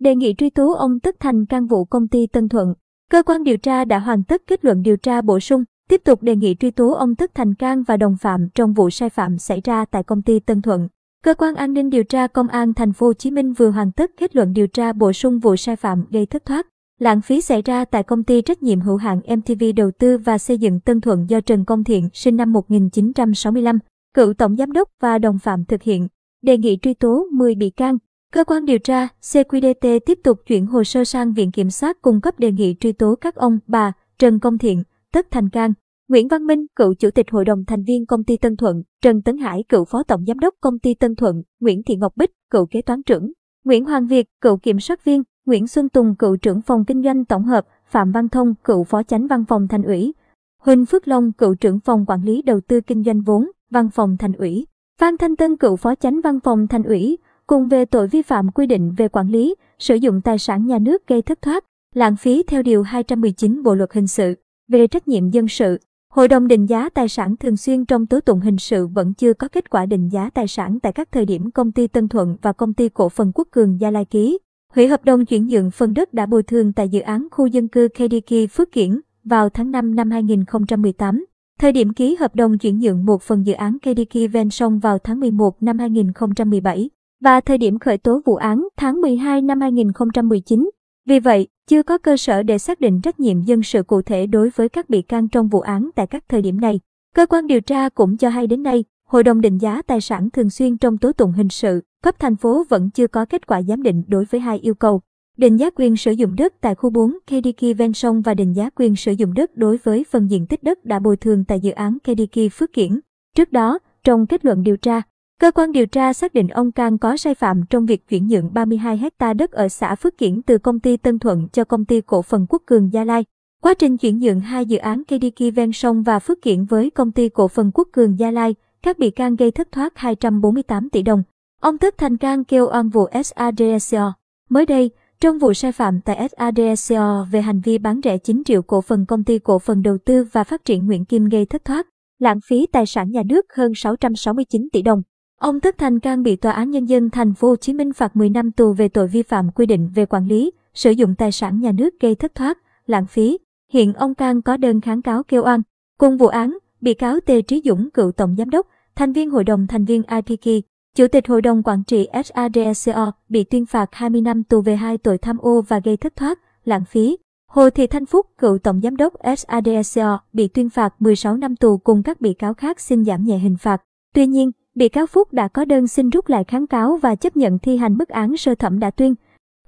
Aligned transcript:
đề 0.00 0.14
nghị 0.14 0.34
truy 0.38 0.50
tố 0.50 0.72
ông 0.72 1.00
Tất 1.00 1.16
Thành 1.20 1.46
can 1.46 1.66
vụ 1.66 1.84
công 1.84 2.08
ty 2.08 2.26
Tân 2.26 2.48
Thuận. 2.48 2.74
Cơ 3.10 3.22
quan 3.22 3.44
điều 3.44 3.56
tra 3.56 3.84
đã 3.84 3.98
hoàn 3.98 4.24
tất 4.24 4.42
kết 4.46 4.64
luận 4.64 4.82
điều 4.82 4.96
tra 4.96 5.20
bổ 5.20 5.40
sung, 5.40 5.64
tiếp 5.88 6.00
tục 6.04 6.22
đề 6.22 6.36
nghị 6.36 6.54
truy 6.60 6.70
tố 6.70 6.92
ông 6.92 7.14
Tất 7.14 7.34
Thành 7.34 7.54
Cang 7.54 7.82
và 7.82 7.96
đồng 7.96 8.16
phạm 8.16 8.48
trong 8.54 8.72
vụ 8.72 8.90
sai 8.90 9.10
phạm 9.10 9.38
xảy 9.38 9.60
ra 9.64 9.84
tại 9.84 10.02
công 10.02 10.22
ty 10.22 10.40
Tân 10.40 10.62
Thuận. 10.62 10.88
Cơ 11.24 11.34
quan 11.34 11.54
an 11.54 11.72
ninh 11.72 11.90
điều 11.90 12.04
tra 12.04 12.26
công 12.26 12.48
an 12.48 12.74
thành 12.74 12.92
phố 12.92 13.06
Hồ 13.06 13.12
Chí 13.12 13.30
Minh 13.30 13.52
vừa 13.52 13.70
hoàn 13.70 13.92
tất 13.92 14.10
kết 14.16 14.36
luận 14.36 14.52
điều 14.52 14.66
tra 14.66 14.92
bổ 14.92 15.12
sung 15.12 15.38
vụ 15.38 15.56
sai 15.56 15.76
phạm 15.76 16.04
gây 16.10 16.26
thất 16.26 16.44
thoát, 16.44 16.66
lãng 16.98 17.20
phí 17.20 17.40
xảy 17.40 17.62
ra 17.62 17.84
tại 17.84 18.02
công 18.02 18.24
ty 18.24 18.42
trách 18.42 18.62
nhiệm 18.62 18.80
hữu 18.80 18.96
hạn 18.96 19.20
MTV 19.36 19.64
đầu 19.76 19.90
tư 19.98 20.18
và 20.18 20.38
xây 20.38 20.58
dựng 20.58 20.80
Tân 20.80 21.00
Thuận 21.00 21.30
do 21.30 21.40
Trần 21.40 21.64
Công 21.64 21.84
Thiện 21.84 22.08
sinh 22.12 22.36
năm 22.36 22.52
1965, 22.52 23.78
cựu 24.14 24.34
tổng 24.34 24.56
giám 24.56 24.72
đốc 24.72 24.88
và 25.00 25.18
đồng 25.18 25.38
phạm 25.38 25.64
thực 25.64 25.82
hiện. 25.82 26.08
Đề 26.42 26.58
nghị 26.58 26.78
truy 26.82 26.94
tố 26.94 27.26
10 27.32 27.54
bị 27.54 27.70
can. 27.70 27.98
Cơ 28.32 28.44
quan 28.44 28.64
điều 28.64 28.78
tra 28.78 29.08
CQDT 29.22 30.00
tiếp 30.06 30.18
tục 30.24 30.38
chuyển 30.46 30.66
hồ 30.66 30.84
sơ 30.84 31.04
sang 31.04 31.32
Viện 31.32 31.50
Kiểm 31.50 31.70
sát 31.70 32.02
cung 32.02 32.20
cấp 32.20 32.38
đề 32.38 32.52
nghị 32.52 32.76
truy 32.80 32.92
tố 32.92 33.14
các 33.20 33.34
ông, 33.34 33.58
bà, 33.66 33.92
Trần 34.18 34.38
Công 34.38 34.58
Thiện, 34.58 34.82
Tất 35.12 35.26
Thành 35.30 35.48
Cang, 35.48 35.72
Nguyễn 36.08 36.28
Văn 36.28 36.46
Minh, 36.46 36.66
cựu 36.76 36.94
chủ 36.94 37.10
tịch 37.10 37.30
hội 37.30 37.44
đồng 37.44 37.64
thành 37.64 37.82
viên 37.86 38.06
công 38.06 38.24
ty 38.24 38.36
Tân 38.36 38.56
Thuận, 38.56 38.82
Trần 39.02 39.22
Tấn 39.22 39.38
Hải, 39.38 39.64
cựu 39.68 39.84
phó 39.84 40.02
tổng 40.02 40.24
giám 40.26 40.38
đốc 40.38 40.54
công 40.60 40.78
ty 40.78 40.94
Tân 40.94 41.14
Thuận, 41.14 41.42
Nguyễn 41.60 41.82
Thị 41.82 41.96
Ngọc 41.96 42.16
Bích, 42.16 42.30
cựu 42.50 42.66
kế 42.66 42.82
toán 42.82 43.02
trưởng, 43.02 43.32
Nguyễn 43.64 43.84
Hoàng 43.84 44.06
Việt, 44.06 44.26
cựu 44.40 44.56
kiểm 44.56 44.80
soát 44.80 45.04
viên, 45.04 45.22
Nguyễn 45.46 45.66
Xuân 45.66 45.88
Tùng, 45.88 46.16
cựu 46.16 46.36
trưởng 46.36 46.62
phòng 46.62 46.84
kinh 46.84 47.02
doanh 47.02 47.24
tổng 47.24 47.44
hợp, 47.44 47.66
Phạm 47.86 48.12
Văn 48.12 48.28
Thông, 48.28 48.54
cựu 48.64 48.84
phó 48.84 49.02
chánh 49.02 49.26
văn 49.26 49.44
phòng 49.44 49.68
thành 49.68 49.82
ủy, 49.82 50.12
Huỳnh 50.58 50.86
Phước 50.86 51.08
Long, 51.08 51.32
cựu 51.32 51.54
trưởng 51.54 51.80
phòng 51.80 52.04
quản 52.06 52.22
lý 52.22 52.42
đầu 52.42 52.60
tư 52.60 52.80
kinh 52.80 53.04
doanh 53.04 53.22
vốn, 53.22 53.50
văn 53.70 53.90
phòng 53.90 54.16
thành 54.16 54.32
ủy, 54.32 54.66
Phan 55.00 55.16
Thanh 55.16 55.36
Tân, 55.36 55.56
cựu 55.56 55.76
phó 55.76 55.94
chánh 55.94 56.20
văn 56.20 56.40
phòng 56.40 56.66
thành 56.66 56.82
ủy, 56.82 57.18
cùng 57.50 57.68
về 57.68 57.84
tội 57.84 58.08
vi 58.08 58.22
phạm 58.22 58.50
quy 58.50 58.66
định 58.66 58.94
về 58.96 59.08
quản 59.08 59.28
lý, 59.28 59.54
sử 59.78 59.94
dụng 59.94 60.20
tài 60.20 60.38
sản 60.38 60.66
nhà 60.66 60.78
nước 60.78 61.06
gây 61.06 61.22
thất 61.22 61.42
thoát, 61.42 61.64
lãng 61.94 62.16
phí 62.16 62.42
theo 62.42 62.62
điều 62.62 62.82
219 62.82 63.62
Bộ 63.62 63.74
luật 63.74 63.92
hình 63.92 64.06
sự 64.06 64.34
về 64.68 64.86
trách 64.86 65.08
nhiệm 65.08 65.30
dân 65.30 65.48
sự. 65.48 65.78
Hội 66.12 66.28
đồng 66.28 66.48
định 66.48 66.66
giá 66.66 66.88
tài 66.88 67.08
sản 67.08 67.36
thường 67.36 67.56
xuyên 67.56 67.84
trong 67.84 68.06
tố 68.06 68.20
tụng 68.20 68.40
hình 68.40 68.58
sự 68.58 68.86
vẫn 68.86 69.14
chưa 69.14 69.32
có 69.32 69.48
kết 69.48 69.70
quả 69.70 69.86
định 69.86 70.08
giá 70.08 70.30
tài 70.30 70.48
sản 70.48 70.80
tại 70.80 70.92
các 70.92 71.12
thời 71.12 71.26
điểm 71.26 71.50
công 71.50 71.72
ty 71.72 71.86
Tân 71.86 72.08
Thuận 72.08 72.36
và 72.42 72.52
công 72.52 72.74
ty 72.74 72.88
cổ 72.88 73.08
phần 73.08 73.32
Quốc 73.34 73.48
Cường 73.50 73.80
Gia 73.80 73.90
Lai 73.90 74.04
ký. 74.04 74.38
Hủy 74.74 74.86
hợp 74.86 75.04
đồng 75.04 75.26
chuyển 75.26 75.46
nhượng 75.46 75.70
phần 75.70 75.94
đất 75.94 76.14
đã 76.14 76.26
bồi 76.26 76.42
thường 76.42 76.72
tại 76.72 76.88
dự 76.88 77.00
án 77.00 77.28
khu 77.30 77.46
dân 77.46 77.68
cư 77.68 77.88
KDK 77.88 78.34
Phước 78.50 78.72
Kiển 78.72 79.00
vào 79.24 79.48
tháng 79.48 79.70
5 79.70 79.94
năm 79.96 80.10
2018. 80.10 81.24
Thời 81.60 81.72
điểm 81.72 81.92
ký 81.92 82.16
hợp 82.20 82.34
đồng 82.34 82.58
chuyển 82.58 82.78
nhượng 82.78 83.06
một 83.06 83.22
phần 83.22 83.46
dự 83.46 83.52
án 83.52 83.78
KDK 83.78 84.32
ven 84.32 84.50
sông 84.50 84.78
vào 84.78 84.98
tháng 84.98 85.20
11 85.20 85.62
năm 85.62 85.78
2017 85.78 86.90
và 87.20 87.40
thời 87.40 87.58
điểm 87.58 87.78
khởi 87.78 87.98
tố 87.98 88.20
vụ 88.24 88.36
án 88.36 88.68
tháng 88.76 89.00
12 89.00 89.42
năm 89.42 89.60
2019. 89.60 90.70
Vì 91.06 91.20
vậy, 91.20 91.48
chưa 91.66 91.82
có 91.82 91.98
cơ 91.98 92.16
sở 92.16 92.42
để 92.42 92.58
xác 92.58 92.80
định 92.80 93.00
trách 93.00 93.20
nhiệm 93.20 93.42
dân 93.42 93.62
sự 93.62 93.82
cụ 93.82 94.02
thể 94.02 94.26
đối 94.26 94.50
với 94.50 94.68
các 94.68 94.90
bị 94.90 95.02
can 95.02 95.28
trong 95.28 95.48
vụ 95.48 95.60
án 95.60 95.90
tại 95.94 96.06
các 96.06 96.24
thời 96.28 96.42
điểm 96.42 96.60
này. 96.60 96.80
Cơ 97.14 97.26
quan 97.26 97.46
điều 97.46 97.60
tra 97.60 97.88
cũng 97.88 98.16
cho 98.16 98.28
hay 98.28 98.46
đến 98.46 98.62
nay, 98.62 98.84
Hội 99.10 99.24
đồng 99.24 99.40
định 99.40 99.58
giá 99.58 99.82
tài 99.82 100.00
sản 100.00 100.30
thường 100.30 100.50
xuyên 100.50 100.76
trong 100.76 100.98
tố 100.98 101.12
tụng 101.12 101.32
hình 101.32 101.48
sự, 101.48 101.80
cấp 102.02 102.14
thành 102.18 102.36
phố 102.36 102.64
vẫn 102.68 102.90
chưa 102.90 103.06
có 103.06 103.24
kết 103.24 103.46
quả 103.46 103.62
giám 103.62 103.82
định 103.82 104.02
đối 104.08 104.24
với 104.24 104.40
hai 104.40 104.58
yêu 104.58 104.74
cầu. 104.74 105.00
Định 105.36 105.56
giá 105.56 105.70
quyền 105.70 105.96
sử 105.96 106.12
dụng 106.12 106.36
đất 106.36 106.54
tại 106.60 106.74
khu 106.74 106.90
4 106.90 107.12
KDK 107.26 107.76
ven 107.78 107.92
sông 107.92 108.22
và 108.22 108.34
định 108.34 108.52
giá 108.52 108.70
quyền 108.70 108.96
sử 108.96 109.12
dụng 109.12 109.34
đất 109.34 109.56
đối 109.56 109.76
với 109.76 110.04
phần 110.10 110.30
diện 110.30 110.46
tích 110.46 110.62
đất 110.62 110.84
đã 110.84 110.98
bồi 110.98 111.16
thường 111.16 111.44
tại 111.44 111.60
dự 111.60 111.70
án 111.70 111.98
KDK 111.98 112.52
Phước 112.52 112.72
Kiển. 112.72 113.00
Trước 113.36 113.52
đó, 113.52 113.78
trong 114.04 114.26
kết 114.26 114.44
luận 114.44 114.62
điều 114.62 114.76
tra, 114.76 115.02
cơ 115.40 115.50
quan 115.50 115.72
điều 115.72 115.86
tra 115.86 116.12
xác 116.12 116.34
định 116.34 116.48
ông 116.48 116.72
Cang 116.72 116.98
có 116.98 117.16
sai 117.16 117.34
phạm 117.34 117.62
trong 117.70 117.86
việc 117.86 118.08
chuyển 118.08 118.28
nhượng 118.28 118.54
32 118.54 118.98
hecta 118.98 119.32
đất 119.34 119.52
ở 119.52 119.68
xã 119.68 119.94
Phước 119.94 120.18
Kiển 120.18 120.42
từ 120.42 120.58
công 120.58 120.80
ty 120.80 120.96
Tân 120.96 121.18
Thuận 121.18 121.48
cho 121.52 121.64
công 121.64 121.84
ty 121.84 122.00
cổ 122.00 122.22
phần 122.22 122.46
Quốc 122.48 122.62
Cường 122.66 122.92
Gia 122.92 123.04
Lai. 123.04 123.24
Quá 123.62 123.74
trình 123.74 123.96
chuyển 123.96 124.18
nhượng 124.18 124.40
hai 124.40 124.66
dự 124.66 124.78
án 124.78 125.02
KDK 125.04 125.54
ven 125.54 125.72
sông 125.72 126.02
và 126.02 126.18
Phước 126.18 126.42
Kiển 126.42 126.64
với 126.64 126.90
công 126.90 127.12
ty 127.12 127.28
cổ 127.28 127.48
phần 127.48 127.70
Quốc 127.74 127.88
Cường 127.92 128.18
Gia 128.18 128.30
Lai, 128.30 128.54
các 128.82 128.98
bị 128.98 129.10
can 129.10 129.36
gây 129.36 129.50
thất 129.50 129.72
thoát 129.72 129.92
248 129.96 130.88
tỷ 130.90 131.02
đồng. 131.02 131.22
Ông 131.60 131.78
Tất 131.78 131.98
Thành 131.98 132.16
Cang 132.16 132.44
kêu 132.44 132.68
oan 132.72 132.88
vụ 132.88 133.08
SADSO. 133.24 134.12
Mới 134.50 134.66
đây, 134.66 134.90
trong 135.20 135.38
vụ 135.38 135.54
sai 135.54 135.72
phạm 135.72 136.00
tại 136.00 136.28
SADSO 136.28 137.26
về 137.30 137.40
hành 137.40 137.60
vi 137.60 137.78
bán 137.78 138.00
rẻ 138.04 138.18
9 138.18 138.44
triệu 138.44 138.62
cổ 138.62 138.80
phần 138.80 139.06
công 139.06 139.24
ty 139.24 139.38
cổ 139.38 139.58
phần 139.58 139.82
đầu 139.82 139.98
tư 140.04 140.24
và 140.32 140.44
phát 140.44 140.64
triển 140.64 140.86
Nguyễn 140.86 141.04
Kim 141.04 141.24
gây 141.24 141.46
thất 141.46 141.64
thoát, 141.64 141.86
lãng 142.18 142.40
phí 142.48 142.66
tài 142.66 142.86
sản 142.86 143.10
nhà 143.10 143.22
nước 143.26 143.46
hơn 143.56 143.72
669 143.74 144.68
tỷ 144.72 144.82
đồng. 144.82 145.02
Ông 145.40 145.60
Tất 145.60 145.78
Thành 145.78 146.00
Cang 146.00 146.22
bị 146.22 146.36
tòa 146.36 146.52
án 146.52 146.70
nhân 146.70 146.88
dân 146.88 147.10
thành 147.10 147.34
phố 147.34 147.48
Hồ 147.48 147.56
Chí 147.56 147.72
Minh 147.72 147.92
phạt 147.92 148.16
10 148.16 148.30
năm 148.30 148.52
tù 148.52 148.72
về 148.72 148.88
tội 148.88 149.08
vi 149.08 149.22
phạm 149.22 149.50
quy 149.50 149.66
định 149.66 149.90
về 149.94 150.06
quản 150.06 150.26
lý, 150.26 150.50
sử 150.74 150.90
dụng 150.90 151.14
tài 151.14 151.32
sản 151.32 151.60
nhà 151.60 151.72
nước 151.72 152.00
gây 152.00 152.14
thất 152.14 152.34
thoát, 152.34 152.58
lãng 152.86 153.06
phí. 153.06 153.38
Hiện 153.72 153.92
ông 153.92 154.14
Cang 154.14 154.42
có 154.42 154.56
đơn 154.56 154.80
kháng 154.80 155.02
cáo 155.02 155.22
kêu 155.22 155.44
oan. 155.44 155.62
Cùng 155.98 156.16
vụ 156.16 156.26
án, 156.26 156.58
bị 156.80 156.94
cáo 156.94 157.20
Tề 157.20 157.42
Trí 157.42 157.62
Dũng 157.64 157.90
cựu 157.90 158.12
tổng 158.12 158.34
giám 158.38 158.50
đốc, 158.50 158.66
thành 158.96 159.12
viên 159.12 159.30
hội 159.30 159.44
đồng 159.44 159.66
thành 159.66 159.84
viên 159.84 160.02
IPK, 160.02 160.66
chủ 160.96 161.06
tịch 161.08 161.28
hội 161.28 161.42
đồng 161.42 161.62
quản 161.62 161.84
trị 161.84 162.08
sadco 162.24 163.12
bị 163.28 163.44
tuyên 163.44 163.66
phạt 163.66 163.88
20 163.92 164.20
năm 164.20 164.44
tù 164.44 164.60
về 164.60 164.76
hai 164.76 164.98
tội 164.98 165.18
tham 165.18 165.38
ô 165.38 165.62
và 165.68 165.80
gây 165.84 165.96
thất 165.96 166.16
thoát, 166.16 166.38
lãng 166.64 166.84
phí. 166.84 167.16
Hồ 167.50 167.70
Thị 167.70 167.86
Thanh 167.86 168.06
Phúc, 168.06 168.26
cựu 168.38 168.58
tổng 168.58 168.80
giám 168.82 168.96
đốc 168.96 169.14
sadco 169.36 170.18
bị 170.32 170.48
tuyên 170.48 170.70
phạt 170.70 171.02
16 171.02 171.36
năm 171.36 171.56
tù 171.56 171.78
cùng 171.78 172.02
các 172.02 172.20
bị 172.20 172.34
cáo 172.34 172.54
khác 172.54 172.80
xin 172.80 173.04
giảm 173.04 173.24
nhẹ 173.24 173.38
hình 173.38 173.56
phạt. 173.56 173.82
Tuy 174.14 174.26
nhiên, 174.26 174.50
bị 174.74 174.88
cáo 174.88 175.06
Phúc 175.06 175.32
đã 175.32 175.48
có 175.48 175.64
đơn 175.64 175.86
xin 175.86 176.10
rút 176.10 176.28
lại 176.28 176.44
kháng 176.44 176.66
cáo 176.66 176.96
và 176.96 177.14
chấp 177.14 177.36
nhận 177.36 177.58
thi 177.58 177.76
hành 177.76 177.98
mức 177.98 178.08
án 178.08 178.36
sơ 178.36 178.54
thẩm 178.54 178.78
đã 178.78 178.90
tuyên. 178.90 179.14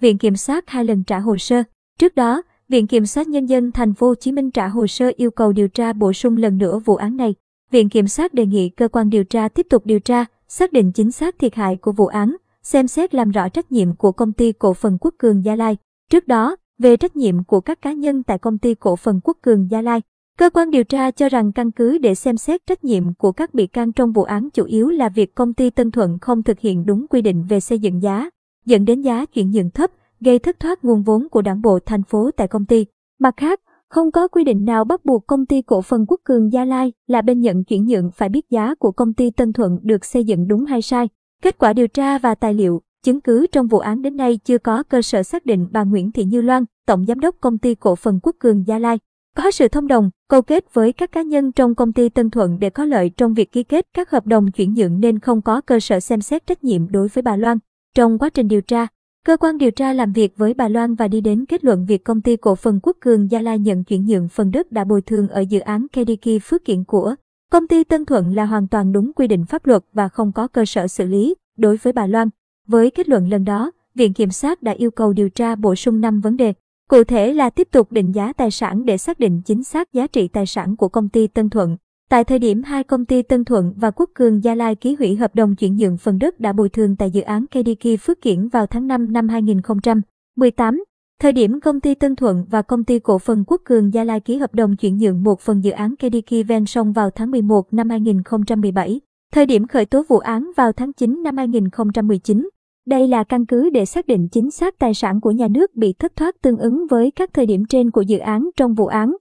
Viện 0.00 0.18
kiểm 0.18 0.36
sát 0.36 0.70
hai 0.70 0.84
lần 0.84 1.04
trả 1.04 1.18
hồ 1.18 1.36
sơ. 1.36 1.62
Trước 1.98 2.14
đó, 2.14 2.42
Viện 2.68 2.86
Kiểm 2.86 3.06
sát 3.06 3.28
Nhân 3.28 3.46
dân 3.46 3.72
thành 3.72 3.94
phố 3.94 4.06
Hồ 4.06 4.14
Chí 4.14 4.32
Minh 4.32 4.50
trả 4.50 4.68
hồ 4.68 4.86
sơ 4.86 5.10
yêu 5.16 5.30
cầu 5.30 5.52
điều 5.52 5.68
tra 5.68 5.92
bổ 5.92 6.12
sung 6.12 6.36
lần 6.36 6.58
nữa 6.58 6.78
vụ 6.78 6.96
án 6.96 7.16
này. 7.16 7.34
Viện 7.70 7.88
Kiểm 7.88 8.08
sát 8.08 8.34
đề 8.34 8.46
nghị 8.46 8.68
cơ 8.68 8.88
quan 8.88 9.10
điều 9.10 9.24
tra 9.24 9.48
tiếp 9.48 9.66
tục 9.70 9.86
điều 9.86 10.00
tra, 10.00 10.24
xác 10.48 10.72
định 10.72 10.92
chính 10.92 11.12
xác 11.12 11.38
thiệt 11.38 11.54
hại 11.54 11.76
của 11.76 11.92
vụ 11.92 12.06
án, 12.06 12.36
xem 12.62 12.88
xét 12.88 13.14
làm 13.14 13.30
rõ 13.30 13.48
trách 13.48 13.72
nhiệm 13.72 13.96
của 13.96 14.12
công 14.12 14.32
ty 14.32 14.52
cổ 14.52 14.74
phần 14.74 14.98
Quốc 15.00 15.14
Cường 15.18 15.44
Gia 15.44 15.56
Lai. 15.56 15.76
Trước 16.10 16.28
đó, 16.28 16.56
về 16.78 16.96
trách 16.96 17.16
nhiệm 17.16 17.44
của 17.44 17.60
các 17.60 17.82
cá 17.82 17.92
nhân 17.92 18.22
tại 18.22 18.38
công 18.38 18.58
ty 18.58 18.74
cổ 18.74 18.96
phần 18.96 19.20
Quốc 19.24 19.36
Cường 19.42 19.70
Gia 19.70 19.82
Lai, 19.82 20.02
cơ 20.38 20.50
quan 20.50 20.70
điều 20.70 20.84
tra 20.84 21.10
cho 21.10 21.28
rằng 21.28 21.52
căn 21.52 21.70
cứ 21.70 21.98
để 21.98 22.14
xem 22.14 22.36
xét 22.36 22.66
trách 22.66 22.84
nhiệm 22.84 23.14
của 23.14 23.32
các 23.32 23.54
bị 23.54 23.66
can 23.66 23.92
trong 23.92 24.12
vụ 24.12 24.22
án 24.22 24.50
chủ 24.50 24.64
yếu 24.64 24.88
là 24.88 25.08
việc 25.08 25.34
công 25.34 25.54
ty 25.54 25.70
Tân 25.70 25.90
Thuận 25.90 26.18
không 26.18 26.42
thực 26.42 26.60
hiện 26.60 26.86
đúng 26.86 27.06
quy 27.10 27.22
định 27.22 27.44
về 27.48 27.60
xây 27.60 27.78
dựng 27.78 28.02
giá, 28.02 28.30
dẫn 28.66 28.84
đến 28.84 29.00
giá 29.00 29.24
chuyển 29.24 29.50
nhượng 29.50 29.70
thấp, 29.70 29.90
gây 30.20 30.38
thất 30.38 30.60
thoát 30.60 30.84
nguồn 30.84 31.02
vốn 31.02 31.28
của 31.28 31.42
đảng 31.42 31.62
bộ 31.62 31.78
thành 31.86 32.02
phố 32.02 32.30
tại 32.36 32.48
công 32.48 32.64
ty. 32.64 32.86
Mặt 33.18 33.34
khác, 33.36 33.60
không 33.88 34.10
có 34.10 34.28
quy 34.28 34.44
định 34.44 34.64
nào 34.64 34.84
bắt 34.84 35.04
buộc 35.04 35.26
công 35.26 35.46
ty 35.46 35.62
cổ 35.62 35.82
phần 35.82 36.04
Quốc 36.08 36.20
Cường 36.24 36.52
Gia 36.52 36.64
Lai 36.64 36.92
là 37.06 37.22
bên 37.22 37.40
nhận 37.40 37.64
chuyển 37.64 37.86
nhượng 37.86 38.10
phải 38.10 38.28
biết 38.28 38.50
giá 38.50 38.74
của 38.74 38.92
công 38.92 39.14
ty 39.14 39.30
Tân 39.30 39.52
Thuận 39.52 39.78
được 39.82 40.04
xây 40.04 40.24
dựng 40.24 40.48
đúng 40.48 40.64
hay 40.64 40.82
sai. 40.82 41.08
Kết 41.42 41.58
quả 41.58 41.72
điều 41.72 41.88
tra 41.88 42.18
và 42.18 42.34
tài 42.34 42.54
liệu, 42.54 42.82
chứng 43.04 43.20
cứ 43.20 43.46
trong 43.52 43.66
vụ 43.66 43.78
án 43.78 44.02
đến 44.02 44.16
nay 44.16 44.38
chưa 44.44 44.58
có 44.58 44.82
cơ 44.82 45.02
sở 45.02 45.22
xác 45.22 45.46
định 45.46 45.68
bà 45.70 45.84
Nguyễn 45.84 46.12
Thị 46.12 46.24
Như 46.24 46.40
Loan, 46.40 46.64
tổng 46.86 47.06
giám 47.06 47.20
đốc 47.20 47.36
công 47.40 47.58
ty 47.58 47.74
cổ 47.74 47.96
phần 47.96 48.20
Quốc 48.22 48.36
Cường 48.38 48.66
Gia 48.66 48.78
Lai, 48.78 48.98
có 49.36 49.50
sự 49.50 49.68
thông 49.68 49.88
đồng, 49.88 50.10
câu 50.28 50.42
kết 50.42 50.74
với 50.74 50.92
các 50.92 51.12
cá 51.12 51.22
nhân 51.22 51.52
trong 51.52 51.74
công 51.74 51.92
ty 51.92 52.08
Tân 52.08 52.30
Thuận 52.30 52.58
để 52.58 52.70
có 52.70 52.84
lợi 52.84 53.10
trong 53.16 53.34
việc 53.34 53.52
ký 53.52 53.62
kết 53.62 53.86
các 53.94 54.10
hợp 54.10 54.26
đồng 54.26 54.50
chuyển 54.50 54.74
nhượng 54.74 55.00
nên 55.00 55.18
không 55.18 55.42
có 55.42 55.60
cơ 55.60 55.80
sở 55.80 56.00
xem 56.00 56.20
xét 56.20 56.46
trách 56.46 56.64
nhiệm 56.64 56.90
đối 56.90 57.08
với 57.08 57.22
bà 57.22 57.36
Loan. 57.36 57.58
Trong 57.94 58.18
quá 58.18 58.28
trình 58.28 58.48
điều 58.48 58.60
tra, 58.60 58.86
Cơ 59.26 59.36
quan 59.36 59.58
điều 59.58 59.70
tra 59.70 59.92
làm 59.92 60.12
việc 60.12 60.36
với 60.36 60.54
bà 60.54 60.68
Loan 60.68 60.94
và 60.94 61.08
đi 61.08 61.20
đến 61.20 61.44
kết 61.46 61.64
luận 61.64 61.86
việc 61.86 62.04
công 62.04 62.20
ty 62.20 62.36
cổ 62.36 62.54
phần 62.54 62.80
Quốc 62.82 62.96
Cường 63.00 63.30
Gia 63.30 63.42
Lai 63.42 63.58
nhận 63.58 63.84
chuyển 63.84 64.06
nhượng 64.06 64.28
phần 64.28 64.50
đất 64.50 64.72
đã 64.72 64.84
bồi 64.84 65.02
thường 65.02 65.28
ở 65.28 65.40
dự 65.40 65.60
án 65.60 65.86
KDK 65.88 66.42
Phước 66.42 66.64
Kiển 66.64 66.84
của 66.84 67.14
công 67.50 67.68
ty 67.68 67.84
Tân 67.84 68.04
Thuận 68.04 68.34
là 68.34 68.44
hoàn 68.44 68.68
toàn 68.68 68.92
đúng 68.92 69.12
quy 69.12 69.26
định 69.26 69.44
pháp 69.44 69.66
luật 69.66 69.84
và 69.92 70.08
không 70.08 70.32
có 70.32 70.48
cơ 70.48 70.64
sở 70.64 70.88
xử 70.88 71.06
lý 71.06 71.34
đối 71.58 71.76
với 71.76 71.92
bà 71.92 72.06
Loan. 72.06 72.28
Với 72.66 72.90
kết 72.90 73.08
luận 73.08 73.28
lần 73.28 73.44
đó, 73.44 73.70
Viện 73.94 74.12
Kiểm 74.12 74.30
sát 74.30 74.62
đã 74.62 74.72
yêu 74.72 74.90
cầu 74.90 75.12
điều 75.12 75.28
tra 75.28 75.54
bổ 75.54 75.74
sung 75.74 76.00
5 76.00 76.20
vấn 76.20 76.36
đề. 76.36 76.54
Cụ 76.92 77.04
thể 77.04 77.32
là 77.32 77.50
tiếp 77.50 77.68
tục 77.70 77.92
định 77.92 78.12
giá 78.12 78.32
tài 78.32 78.50
sản 78.50 78.84
để 78.84 78.98
xác 78.98 79.18
định 79.18 79.42
chính 79.44 79.64
xác 79.64 79.92
giá 79.92 80.06
trị 80.06 80.28
tài 80.28 80.46
sản 80.46 80.76
của 80.76 80.88
công 80.88 81.08
ty 81.08 81.26
Tân 81.26 81.50
Thuận, 81.50 81.76
Tại 82.10 82.24
thời 82.24 82.38
điểm 82.38 82.62
hai 82.62 82.84
công 82.84 83.04
ty 83.04 83.22
Tân 83.22 83.44
Thuận 83.44 83.72
và 83.76 83.90
Quốc 83.90 84.10
Cường 84.14 84.44
Gia 84.44 84.54
Lai 84.54 84.74
ký 84.74 84.96
hủy 84.98 85.16
hợp 85.16 85.34
đồng 85.34 85.56
chuyển 85.56 85.76
nhượng 85.76 85.98
phần 85.98 86.18
đất 86.18 86.40
đã 86.40 86.52
bồi 86.52 86.68
thường 86.68 86.96
tại 86.96 87.10
dự 87.10 87.20
án 87.20 87.46
KDK 87.46 88.00
Phước 88.00 88.20
Kiển 88.20 88.48
vào 88.48 88.66
tháng 88.66 88.86
5 88.86 89.12
năm 89.12 89.28
2018, 89.28 90.84
thời 91.20 91.32
điểm 91.32 91.60
công 91.60 91.80
ty 91.80 91.94
Tân 91.94 92.16
Thuận 92.16 92.44
và 92.50 92.62
công 92.62 92.84
ty 92.84 92.98
cổ 92.98 93.18
phần 93.18 93.44
Quốc 93.46 93.60
Cường 93.64 93.94
Gia 93.94 94.04
Lai 94.04 94.20
ký 94.20 94.36
hợp 94.36 94.54
đồng 94.54 94.76
chuyển 94.76 94.98
nhượng 94.98 95.22
một 95.22 95.40
phần 95.40 95.64
dự 95.64 95.70
án 95.70 95.94
KDK 95.96 96.48
ven 96.48 96.66
sông 96.66 96.92
vào 96.92 97.10
tháng 97.10 97.30
11 97.30 97.72
năm 97.72 97.90
2017, 97.90 99.00
thời 99.32 99.46
điểm 99.46 99.66
khởi 99.66 99.86
tố 99.86 100.02
vụ 100.08 100.18
án 100.18 100.50
vào 100.56 100.72
tháng 100.72 100.92
9 100.92 101.22
năm 101.22 101.36
2019. 101.36 102.48
Đây 102.86 103.08
là 103.08 103.24
căn 103.24 103.46
cứ 103.46 103.70
để 103.70 103.84
xác 103.84 104.06
định 104.06 104.28
chính 104.28 104.50
xác 104.50 104.78
tài 104.78 104.94
sản 104.94 105.20
của 105.20 105.30
nhà 105.30 105.48
nước 105.48 105.74
bị 105.74 105.92
thất 105.92 106.16
thoát 106.16 106.42
tương 106.42 106.58
ứng 106.58 106.86
với 106.90 107.10
các 107.10 107.30
thời 107.34 107.46
điểm 107.46 107.64
trên 107.68 107.90
của 107.90 108.02
dự 108.02 108.18
án 108.18 108.50
trong 108.56 108.74
vụ 108.74 108.86
án. 108.86 109.16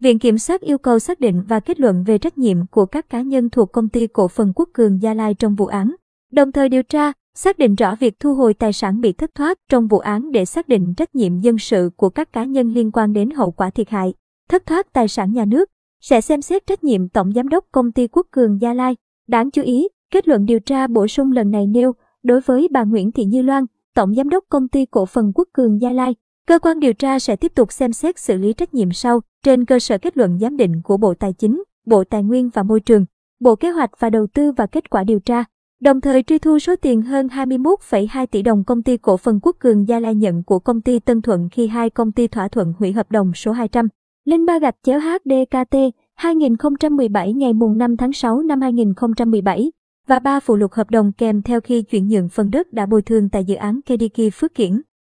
Viện 0.00 0.18
Kiểm 0.18 0.38
sát 0.38 0.60
yêu 0.60 0.78
cầu 0.78 0.98
xác 0.98 1.20
định 1.20 1.42
và 1.48 1.60
kết 1.60 1.80
luận 1.80 2.04
về 2.06 2.18
trách 2.18 2.38
nhiệm 2.38 2.66
của 2.66 2.86
các 2.86 3.08
cá 3.08 3.22
nhân 3.22 3.50
thuộc 3.50 3.72
công 3.72 3.88
ty 3.88 4.06
cổ 4.06 4.28
phần 4.28 4.52
Quốc 4.54 4.68
Cường 4.72 5.02
Gia 5.02 5.14
Lai 5.14 5.34
trong 5.34 5.54
vụ 5.54 5.66
án, 5.66 5.94
đồng 6.32 6.52
thời 6.52 6.68
điều 6.68 6.82
tra, 6.82 7.12
Xác 7.36 7.58
định 7.58 7.74
rõ 7.74 7.96
việc 8.00 8.20
thu 8.20 8.34
hồi 8.34 8.54
tài 8.54 8.72
sản 8.72 9.00
bị 9.00 9.12
thất 9.12 9.34
thoát 9.34 9.58
trong 9.68 9.86
vụ 9.86 9.98
án 9.98 10.32
để 10.32 10.44
xác 10.44 10.68
định 10.68 10.94
trách 10.94 11.14
nhiệm 11.14 11.40
dân 11.40 11.58
sự 11.58 11.90
của 11.96 12.08
các 12.08 12.32
cá 12.32 12.44
nhân 12.44 12.72
liên 12.72 12.90
quan 12.92 13.12
đến 13.12 13.30
hậu 13.30 13.50
quả 13.50 13.70
thiệt 13.70 13.88
hại, 13.88 14.14
thất 14.48 14.66
thoát 14.66 14.92
tài 14.92 15.08
sản 15.08 15.32
nhà 15.32 15.44
nước, 15.44 15.70
sẽ 16.00 16.20
xem 16.20 16.42
xét 16.42 16.66
trách 16.66 16.84
nhiệm 16.84 17.08
Tổng 17.08 17.32
Giám 17.32 17.48
đốc 17.48 17.64
Công 17.72 17.92
ty 17.92 18.06
Quốc 18.06 18.26
Cường 18.30 18.60
Gia 18.60 18.74
Lai. 18.74 18.96
Đáng 19.28 19.50
chú 19.50 19.62
ý, 19.62 19.88
kết 20.10 20.28
luận 20.28 20.46
điều 20.46 20.60
tra 20.60 20.86
bổ 20.86 21.06
sung 21.06 21.32
lần 21.32 21.50
này 21.50 21.66
nêu, 21.66 21.92
đối 22.24 22.40
với 22.40 22.68
bà 22.70 22.84
Nguyễn 22.84 23.12
Thị 23.12 23.24
Như 23.24 23.42
Loan, 23.42 23.64
Tổng 23.94 24.14
Giám 24.14 24.28
đốc 24.28 24.44
Công 24.48 24.68
ty 24.68 24.86
Cổ 24.86 25.06
phần 25.06 25.32
Quốc 25.34 25.48
Cường 25.52 25.80
Gia 25.80 25.92
Lai, 25.92 26.14
cơ 26.46 26.58
quan 26.58 26.80
điều 26.80 26.92
tra 26.92 27.18
sẽ 27.18 27.36
tiếp 27.36 27.52
tục 27.54 27.72
xem 27.72 27.92
xét 27.92 28.18
xử 28.18 28.36
lý 28.36 28.52
trách 28.52 28.74
nhiệm 28.74 28.92
sau 28.92 29.20
trên 29.42 29.64
cơ 29.64 29.78
sở 29.78 29.98
kết 29.98 30.16
luận 30.16 30.38
giám 30.38 30.56
định 30.56 30.82
của 30.84 30.96
Bộ 30.96 31.14
Tài 31.14 31.32
chính, 31.32 31.62
Bộ 31.86 32.04
Tài 32.04 32.22
nguyên 32.22 32.50
và 32.54 32.62
Môi 32.62 32.80
trường, 32.80 33.04
Bộ 33.40 33.56
Kế 33.56 33.70
hoạch 33.70 33.90
và 33.98 34.10
Đầu 34.10 34.26
tư 34.34 34.52
và 34.52 34.66
kết 34.66 34.90
quả 34.90 35.04
điều 35.04 35.20
tra. 35.20 35.44
Đồng 35.80 36.00
thời 36.00 36.22
truy 36.22 36.38
thu 36.38 36.58
số 36.58 36.76
tiền 36.76 37.02
hơn 37.02 37.26
21,2 37.26 38.26
tỷ 38.26 38.42
đồng 38.42 38.64
công 38.64 38.82
ty 38.82 38.96
cổ 38.96 39.16
phần 39.16 39.40
Quốc 39.42 39.56
Cường 39.58 39.88
Gia 39.88 40.00
Lai 40.00 40.14
nhận 40.14 40.42
của 40.42 40.58
công 40.58 40.80
ty 40.80 40.98
Tân 40.98 41.22
Thuận 41.22 41.48
khi 41.52 41.66
hai 41.66 41.90
công 41.90 42.12
ty 42.12 42.28
thỏa 42.28 42.48
thuận 42.48 42.72
hủy 42.78 42.92
hợp 42.92 43.10
đồng 43.10 43.32
số 43.34 43.52
200. 43.52 43.88
Linh 44.24 44.46
ba 44.46 44.58
gạch 44.58 44.76
chéo 44.82 45.00
HDKT 45.00 45.76
2017 46.14 47.32
ngày 47.32 47.52
mùng 47.52 47.78
5 47.78 47.96
tháng 47.96 48.12
6 48.12 48.42
năm 48.42 48.60
2017 48.60 49.70
và 50.06 50.18
ba 50.18 50.40
phụ 50.40 50.56
lục 50.56 50.72
hợp 50.72 50.90
đồng 50.90 51.12
kèm 51.12 51.42
theo 51.42 51.60
khi 51.60 51.82
chuyển 51.82 52.08
nhượng 52.08 52.28
phần 52.28 52.50
đất 52.50 52.72
đã 52.72 52.86
bồi 52.86 53.02
thường 53.02 53.28
tại 53.28 53.44
dự 53.44 53.54
án 53.54 53.80
KDK 53.82 54.34
Phước 54.34 54.54
Kiển. 54.54 54.82